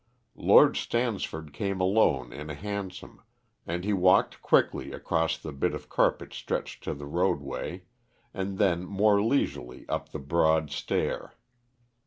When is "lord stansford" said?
0.33-1.53